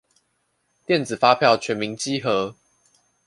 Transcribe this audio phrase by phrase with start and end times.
[0.87, 2.55] 電子發票全民稽核